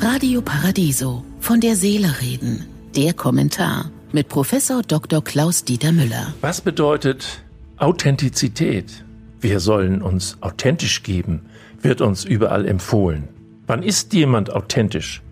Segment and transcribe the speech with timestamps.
[0.00, 1.24] Radio Paradiso.
[1.40, 2.66] Von der Seele reden.
[2.96, 5.22] Der Kommentar mit Professor Dr.
[5.22, 6.34] Klaus Dieter Müller.
[6.40, 7.42] Was bedeutet
[7.76, 9.04] Authentizität?
[9.40, 11.46] Wir sollen uns authentisch geben,
[11.80, 13.28] wird uns überall empfohlen.
[13.66, 15.22] Wann ist jemand authentisch?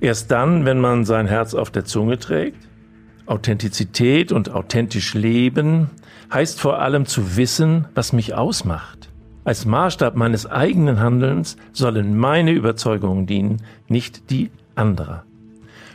[0.00, 2.68] Erst dann, wenn man sein Herz auf der Zunge trägt?
[3.26, 5.90] Authentizität und authentisch leben
[6.32, 9.07] heißt vor allem zu wissen, was mich ausmacht.
[9.48, 15.24] Als Maßstab meines eigenen Handelns sollen meine Überzeugungen dienen, nicht die anderer.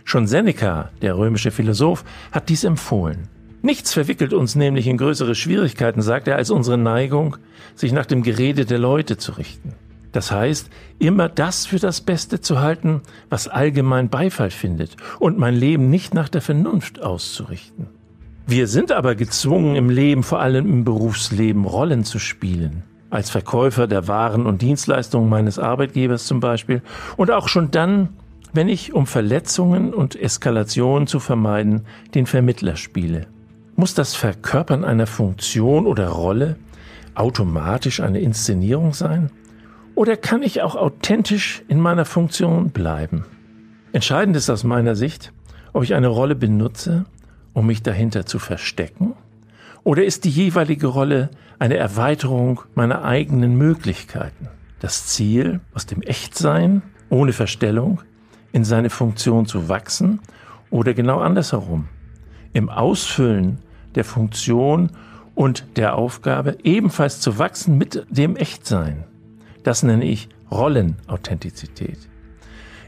[0.05, 3.27] Schon Seneca, der römische Philosoph, hat dies empfohlen.
[3.61, 7.37] Nichts verwickelt uns nämlich in größere Schwierigkeiten, sagt er, als unsere Neigung,
[7.75, 9.75] sich nach dem Gerede der Leute zu richten.
[10.13, 15.53] Das heißt, immer das für das Beste zu halten, was allgemein Beifall findet und mein
[15.53, 17.85] Leben nicht nach der Vernunft auszurichten.
[18.47, 22.81] Wir sind aber gezwungen, im Leben, vor allem im Berufsleben, Rollen zu spielen.
[23.13, 26.81] Als Verkäufer der Waren und Dienstleistungen meines Arbeitgebers zum Beispiel.
[27.15, 28.09] Und auch schon dann,
[28.53, 31.81] wenn ich, um Verletzungen und Eskalationen zu vermeiden,
[32.15, 33.27] den Vermittler spiele.
[33.75, 36.55] Muss das Verkörpern einer Funktion oder Rolle
[37.13, 39.29] automatisch eine Inszenierung sein?
[39.93, 43.25] Oder kann ich auch authentisch in meiner Funktion bleiben?
[43.91, 45.33] Entscheidend ist aus meiner Sicht,
[45.71, 47.05] ob ich eine Rolle benutze,
[47.53, 49.13] um mich dahinter zu verstecken,
[49.83, 54.47] oder ist die jeweilige Rolle eine Erweiterung meiner eigenen Möglichkeiten?
[54.79, 58.01] Das Ziel, aus dem Echtsein, ohne Verstellung,
[58.51, 60.19] in seine Funktion zu wachsen
[60.69, 61.87] oder genau andersherum,
[62.53, 63.59] im Ausfüllen
[63.95, 64.91] der Funktion
[65.35, 69.03] und der Aufgabe ebenfalls zu wachsen mit dem Echtsein.
[69.63, 71.97] Das nenne ich Rollenauthentizität.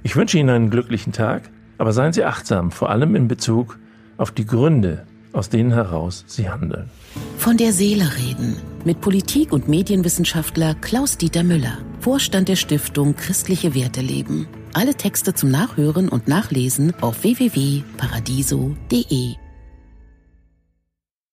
[0.04, 3.80] Ich wünsche Ihnen einen glücklichen Tag, aber seien Sie achtsam, vor allem in Bezug
[4.18, 6.90] auf die Gründe, aus denen heraus Sie handeln.
[7.38, 8.56] Von der Seele reden
[8.86, 14.48] mit Politik- und Medienwissenschaftler Klaus-Dieter Müller, Vorstand der Stiftung Christliche Werte leben.
[14.74, 19.45] Alle Texte zum Nachhören und Nachlesen auf www.paradiso.de.